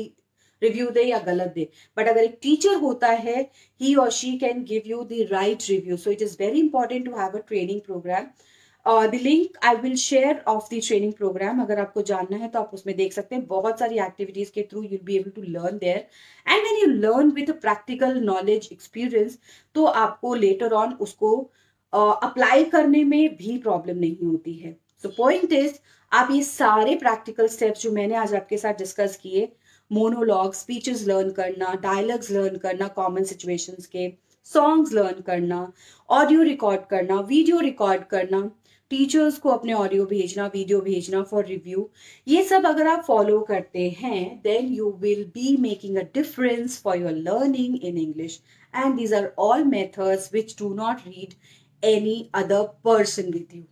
रिव्यू 0.63 0.91
दे 0.91 1.03
या 1.03 1.19
गलत 1.27 1.53
दे। 1.55 1.69
बट 1.97 2.09
अगर 2.09 2.25
एक 2.25 2.39
टीचर 2.43 2.75
होता 2.77 3.09
है 3.09 3.41
ही 3.81 3.95
और 3.97 4.11
she 4.13 4.37
can 4.39 4.63
give 4.65 4.83
you 4.87 5.03
the 5.05 5.27
right 5.33 5.63
review 5.71 5.97
so 5.97 6.11
it 6.11 6.23
is 6.23 6.37
very 6.41 6.61
important 6.61 7.05
to 7.07 7.17
have 7.19 7.39
a 7.39 7.43
training 7.49 7.81
programme 7.81 8.27
the 8.87 9.19
link 9.23 9.59
I 9.65 9.77
will 9.77 9.95
share 9.97 10.43
of 10.49 10.75
the 10.75 10.81
training 10.87 11.13
programme 11.15 11.61
अगर 11.63 11.79
आपको 11.81 12.03
जानना 12.03 12.37
है 12.37 12.49
तो 12.49 12.59
आप 12.59 12.71
उसमें 12.75 12.95
देख 12.97 13.13
सकते 13.13 13.35
हैं। 13.35 13.47
बहुत 13.47 13.79
सारी 13.79 13.99
एक्टिविटीज़ 14.01 14.51
के 14.55 14.63
through 14.71 14.83
you'll 14.83 14.99
be 15.05 15.17
able 15.17 15.31
to 15.31 15.43
learn 15.43 15.79
there 15.79 15.97
and 16.47 16.63
when 16.65 16.81
you 16.81 16.87
learn 16.99 17.31
with 17.33 17.51
practical 17.63 18.19
knowledge 18.25 18.69
experience 18.73 19.39
तो 19.75 19.85
आपको 19.85 20.35
लेटर 20.35 20.73
ऑन 20.75 20.93
उसको 21.01 21.37
अप्लाई 21.93 22.65
uh, 22.65 22.71
करने 22.73 23.03
में 23.05 23.37
भी 23.37 23.57
प्रॉब्लम 23.59 23.99
नहीं 23.99 24.17
होती 24.23 24.55
है। 24.55 24.73
सो 25.05 25.09
पॉइंट 25.17 25.53
इज़ 25.53 25.75
आप 26.13 26.29
ये 26.31 26.43
सारे 26.43 26.95
प्रैक्टिकल 26.97 27.47
स्टेप्स 27.49 27.83
जो 27.83 27.91
मैंने 27.93 28.15
आज 28.17 28.35
आपके 28.35 28.57
साथ 28.59 28.75
डिस्कस 28.79 29.17
किए 29.17 29.49
मोनोलॉग 29.91 30.55
स्पीचेस 30.55 31.05
लर्न 31.09 31.31
करना 31.33 31.73
डायलॉग्स 31.83 32.31
लर्न 32.31 32.57
करना 32.59 32.89
कॉमन 32.97 33.25
सिचुएशंस 33.25 33.87
के 33.87 34.09
सॉन्ग्स 34.47 34.93
लर्न 34.93 35.21
करना 35.27 35.61
ऑडियो 36.09 36.43
रिकॉर्ड 36.43 36.87
करना 36.91 37.21
वीडियो 37.29 37.59
रिकॉर्ड 37.61 38.05
करना 38.11 38.41
टीचर्स 38.91 39.39
को 39.39 39.49
अपने 39.49 39.73
ऑडियो 39.73 40.05
भेजना, 40.07 40.47
वीडियो 40.47 40.81
भेजना 40.81 41.23
फॉर 41.23 41.45
रिव्यू 41.47 41.89
ये 42.29 42.43
सब 42.45 42.67
अगर 42.67 42.87
आप 42.87 43.05
फॉलो 43.07 43.41
करते 43.41 43.89
हैं 43.99 44.41
then 44.45 44.73
you 44.75 44.91
will 45.01 45.25
be 45.35 45.57
making 45.61 45.97
a 45.97 46.03
difference 46.15 46.81
for 46.83 46.97
your 46.97 47.13
learning 47.13 47.85
in 47.85 47.99
English 47.99 48.41
and 48.75 48.97
these 48.97 49.15
are 49.15 49.33
all 49.39 49.65
methods 49.65 50.31
which 50.33 50.57
do 50.59 50.75
not 50.75 51.07
read 51.07 51.35
any 51.83 52.19
other 52.35 52.63
person 52.85 53.31
with 53.33 53.57
you 53.57 53.63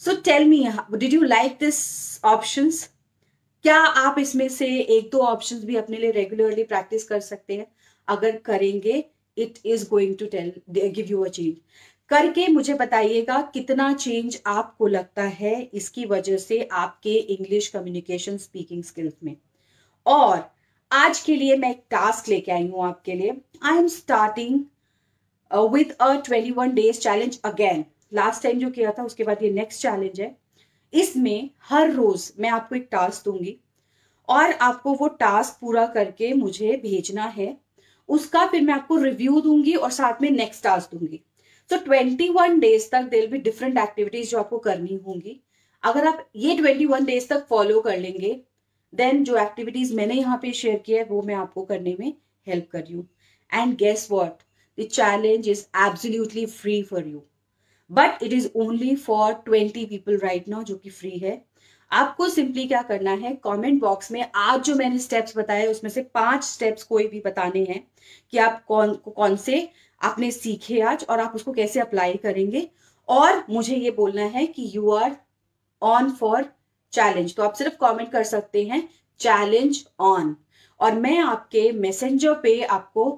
so 0.00 0.20
tell 0.24 0.44
me 0.44 0.64
did 0.92 1.12
you 1.12 1.22
like 1.22 1.56
this 1.60 1.80
options 2.24 2.88
क्या 3.64 3.76
आप 3.76 4.18
इसमें 4.18 4.48
से 4.48 4.66
एक 4.80 5.08
दो 5.12 5.18
options 5.18 5.64
भी 5.64 5.76
अपने 5.76 5.96
लिए 5.96 6.10
regularly 6.10 6.64
practice 6.64 7.04
कर 7.04 7.20
सकते 7.20 7.54
हैं? 7.54 7.66
अगर 8.08 8.36
करेंगे 8.36 9.04
it 9.36 9.58
is 9.66 9.88
going 9.88 10.16
to 10.18 10.26
tell 10.26 10.52
give 10.70 11.06
you 11.10 11.22
a 11.24 11.28
change 11.28 11.56
करके 12.10 12.46
मुझे 12.48 12.74
बताइएगा 12.74 13.40
कितना 13.54 13.92
चेंज 13.94 14.40
आपको 14.46 14.86
लगता 14.86 15.22
है 15.22 15.60
इसकी 15.62 16.04
वजह 16.06 16.36
से 16.36 16.62
आपके 16.72 17.14
इंग्लिश 17.14 17.68
कम्युनिकेशन 17.68 18.36
स्पीकिंग 18.36 18.82
स्किल्स 18.84 19.14
में। 19.24 19.36
और 20.06 20.50
आज 20.90 21.20
के 21.20 21.36
लिए 21.36 21.56
मैं 21.56 21.70
एक 21.70 21.82
टास्क 21.90 22.28
लेके 22.28 22.52
आई 22.52 22.66
हूँ 22.68 22.86
आपके 22.86 23.14
लिए। 23.14 23.36
I 23.62 23.78
am 23.78 23.88
starting 23.88 24.60
with 25.72 25.90
a 25.92 26.14
twenty 26.16 26.50
one 26.50 26.74
days 26.74 27.00
challenge 27.00 27.38
again 27.44 27.84
last 28.14 28.42
time 28.42 28.58
जो 28.58 28.70
किया 28.70 28.92
था, 28.92 29.04
उसके 29.04 29.24
बाद 29.24 29.42
ये 29.42 29.50
नेक्स्ट 29.50 29.82
चैलेंज 29.82 30.20
है। 30.20 30.36
इसमें 30.92 31.50
हर 31.62 31.92
रोज 31.92 32.32
मैं 32.38 32.50
आपको 32.50 32.76
एक 32.76 32.88
टास्क 32.92 33.24
दूँगी। 33.24 33.56
और 34.28 34.52
आपको 34.52 34.94
वो 34.94 35.08
टास्क 35.20 35.58
पूरा 35.60 35.86
करके 35.86 36.32
मुझे 36.34 36.76
भेजना 36.82 37.24
है। 37.26 37.56
उसका 38.08 38.46
फिर 38.46 38.62
मैं 38.62 38.74
आपको 38.74 38.96
रिव्यू 38.96 39.40
दूँगी 39.40 39.74
और 39.74 39.90
साथ 39.90 40.22
में 40.22 40.30
नेक्स्ट 40.30 40.64
टास्क 40.64 40.94
दूँगी। 40.94 41.20
सो 41.70 41.76
ट्वेंटी 41.78 42.28
वन 42.30 42.58
डेज़ 42.60 42.88
तक 42.92 43.08
देर 43.10 43.26
बी 43.30 43.38
डिफरेंट 43.40 43.78
एक्टिविटीज़ 43.78 44.30
जो 44.30 44.38
आपको 44.38 44.58
करनी 44.58 44.94
होंगी। 45.06 45.40
अगर 45.82 46.06
आप 46.06 46.26
ये 46.36 46.56
ट्वेंटी 46.56 46.86
वन 46.86 47.04
डेज़ 47.04 47.28
तक 47.28 47.46
फॉलो 47.48 47.80
कर 47.80 47.98
लेंगे 47.98 48.40
देन 48.92 49.22
जो 49.24 49.36
एक्टिविटीज़ 49.38 49.94
मैंने 49.96 50.14
यहाँ 50.14 50.38
पे 50.42 50.52
शेयर 50.52 50.78
किया 50.86 50.98
है, 50.98 51.04
वो 51.04 51.22
मैं 51.22 51.34
आपको 51.34 51.62
करने 51.64 51.96
में 52.00 52.12
हेल्प 52.46 52.68
कर 52.72 52.80
रही 52.80 52.94
हूँ। 52.94 53.08
And 53.52 53.76
guess 53.78 54.06
what 54.10 54.42
the 54.78 54.86
challenge 54.86 55.48
is 55.48 55.64
absolutely 55.78 56.46
free 56.46 56.82
for 56.82 57.06
you 57.06 57.22
but 57.90 58.22
it 58.22 58.32
is 58.32 58.48
only 58.56 58.94
for 58.96 59.32
twenty 59.44 59.84
people 59.86 60.18
right 60.18 60.48
now 60.48 60.62
जो 60.62 60.76
कि 60.76 60.90
फ्री 60.90 61.18
है। 61.18 61.42
आपको 61.90 62.28
सिंपली 62.28 62.66
क्या 62.68 62.80
करना 62.82 63.10
है 63.16 63.34
कमेंट 63.44 63.80
बॉक्स 63.80 64.10
में 64.12 64.24
आज 64.36 64.60
जो 64.62 64.74
मैंने 64.76 64.98
स्टेप्स 64.98 65.36
बताए, 65.36 65.66
उसमें 65.66 65.90
से 65.90 66.02
पाँच 66.14 66.44
स्टेप्स 66.44 66.82
कोई 66.84 67.06
भी 67.08 67.20
बताने 67.20 67.64
हैं 67.64 67.86
कि 68.32 68.38
आप 68.38 68.64
कौन 68.68 68.94
कौन 69.06 69.36
से 69.38 69.68
आपने 70.00 70.30
सीखे 70.30 70.80
आज 70.82 71.04
और 71.10 71.20
आप 71.20 71.32
उसको 71.34 71.52
कैसे 71.52 71.80
अप्लाई 71.80 72.14
करेंगे? 72.16 72.68
और 73.08 73.44
मुझे 73.50 73.76
ये 73.76 73.90
बोलना 73.90 74.22
है 74.24 74.46
कि 74.46 74.70
you 74.74 74.90
are 74.92 75.16
on 75.82 76.10
for 76.10 76.44
challenge 76.92 77.34
तो 77.36 77.42
आप 77.42 77.54
सिर्फ़ 77.54 77.74
कमेंट 77.80 78.10
कर 78.12 78.24
सकते 78.24 78.64
हैं 78.64 78.88
चैलेंज 79.20 79.84
ऑन 80.00 80.36
और 80.80 80.94
मैं 80.96 81.18
आपके 81.18 81.70
मैसेंजर 81.72 82.34
पे 82.42 82.60
आपको 82.62 83.10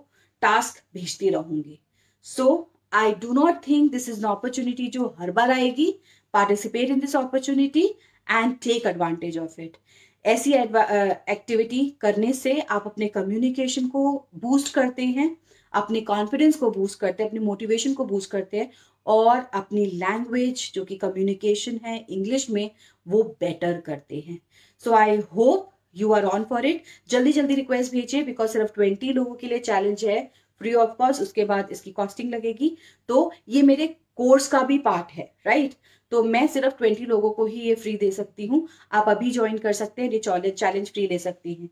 टास्क 0.42 0.82
भेजती 0.94 1.28
रहूँगी. 1.30 1.78
So 2.24 2.70
I 2.92 3.12
do 3.22 3.32
not 3.32 3.66
think 3.66 3.90
this 3.92 4.08
is 4.08 4.18
an 4.18 4.30
opportunity 4.30 4.86
जो 4.88 5.14
हर 5.20 5.30
बार 5.30 5.50
आएगी. 5.50 5.90
Participate 6.34 6.90
in 6.90 7.00
this 7.00 7.16
opportunity 7.16 7.84
and 8.26 8.54
take 8.62 8.86
advantage 8.86 9.38
of 9.38 9.60
it 9.60 9.76
ऐसी 10.24 10.52
एक्टिविटी 10.52 11.84
करने 12.00 12.32
से 12.32 12.58
आप 12.60 12.86
अपने 12.86 13.06
कम्युनिकेशन 13.08 13.86
को 13.88 14.02
बूस्ट 14.34 14.72
करते 14.74 15.04
हैं. 15.04 15.36
अपने 15.72 16.00
कॉन्फिडेंस 16.02 16.56
को 16.56 16.70
बूस्ट 16.70 16.98
करते 17.00 17.22
हैं, 17.22 17.30
अपनी 17.30 17.40
मोटिवेशन 17.40 17.94
को 17.94 18.04
बूस्ट 18.04 18.30
करते 18.30 18.56
हैं 18.56 18.70
और 19.06 19.38
अपनी 19.54 19.84
लैंग्वेज 19.86 20.70
जो 20.74 20.84
कि 20.84 20.96
कम्युनिकेशन 20.98 21.78
है 21.84 21.96
इंग्लिश 22.00 22.48
में, 22.50 22.70
वो 23.06 23.22
बेटर 23.40 23.80
करते 23.80 24.20
हैं। 24.20 24.40
So 24.82 24.94
I 24.94 25.16
hope 25.34 25.70
you 25.96 26.12
are 26.12 26.24
on 26.24 26.44
for 26.44 26.66
it 26.66 26.82
जल्दी 27.10 27.32
जल्दी 27.32 27.54
रिक्वेस्ट 27.54 27.92
भेजिए 27.92 28.22
बिकॉज़ 28.22 28.50
सिर्फ़ 28.50 28.72
ट्वेंटी 28.74 29.12
लोगों 29.12 29.34
के 29.34 29.46
लिए 29.46 29.58
चैलेंज 29.60 30.04
है। 30.04 30.22
फ्री 30.60 30.74
ऑफ़ 30.74 30.90
कॉस्ट 30.96 31.22
उसके 31.22 31.44
बाद 31.44 31.68
इसकी 31.72 31.90
कॉस्टिंग 31.92 32.34
लगेगी। 32.34 32.76
तो 33.08 33.30
ये 33.48 33.62
मेरे 33.62 33.86
कोर्स 34.16 34.46
का 34.48 34.62
भी 34.62 34.78
पार्ट 34.80 35.12
है 35.12 35.32
राइट 35.46 35.74
तो 36.12 36.22
मैं 36.24 36.46
सिर्फ़ 36.46 36.76
ट्वेंटी 36.78 37.04
लोगों 37.06 37.30
को 37.30 37.44
ही 37.46 37.60
ये 37.60 37.74
फ्री 37.74 37.96
दे 37.96 38.10
सकती 38.10 38.46
हूँ। 38.46 38.66
आप 38.92 39.08
अभी 39.08 39.30
ज्वाइन 39.30 39.58
कर 39.58 39.72
सकते 39.72 40.02
हैं, 40.02 40.10
ये 40.10 40.50
चैलेंज 40.50 40.90
फ्री 40.92 41.06
ले 41.06 41.18
सकती 41.18 41.54
हैं। 41.54 41.68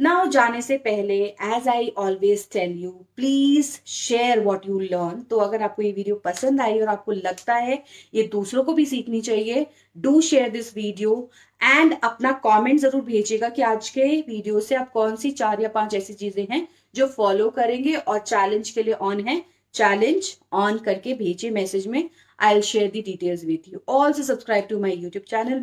नाउ 0.00 0.26
जाने 0.26 0.60
से 0.62 0.76
पहले 0.78 1.14
as 1.54 1.66
I 1.68 1.88
always 1.98 2.46
tell 2.52 2.70
you 2.82 2.90
please 3.16 3.70
share 3.86 4.40
what 4.40 4.66
you 4.68 4.78
learn 4.78 5.20
तो 5.30 5.36
अगर 5.36 5.62
आपको 5.62 5.82
ये 5.82 5.90
वीडियो 5.92 6.14
पसंद 6.24 6.60
आई 6.60 6.80
और 6.80 6.88
आपको 6.88 7.12
लगता 7.12 7.54
है 7.54 7.82
ये 8.14 8.22
दूसरों 8.32 8.62
को 8.64 8.72
भी 8.72 8.86
सीखनी 8.86 9.20
चाहिए 9.20 9.66
do 9.98 10.20
share 10.20 10.48
this 10.50 10.74
video 10.76 11.12
and 11.60 11.94
अपना 12.02 12.32
कमेंट 12.46 12.80
ज़रूर 12.80 13.02
भेजिएगा 13.04 13.48
कि 13.48 13.62
आज 13.62 13.88
के 13.90 14.06
वीडियो 14.20 14.60
से 14.60 14.74
आप 14.74 14.90
कौन 14.92 15.16
सी 15.16 15.30
चार 15.42 15.62
या 15.62 15.68
पाँच 15.74 15.94
ऐसी 15.94 16.14
चीज़ें 16.14 16.46
हैं 16.50 16.66
जो 16.94 17.06
फॉलो 17.06 17.50
करेंगे 17.56 17.94
और 17.94 18.18
चैलेंज 18.18 18.70
के 18.70 18.82
लिए 18.82 18.94
ऑन 18.94 19.20
है। 19.28 19.40
चैलेंज 19.74 20.36
ऑन 20.52 20.78
करके 20.84 21.14
भेजिए 21.14 21.50
मैसेज 21.50 21.86
में. 21.86 22.08
I 22.38 22.54
will 22.54 22.62
share 22.62 22.90
the 22.90 23.02
details 23.02 23.44
with 23.44 23.68
you 23.72 23.80
also 23.88 24.22
subscribe 24.22 24.66
to 24.70 24.78
my 24.80 24.92
YouTube 24.92 25.24
channel 25.28 25.58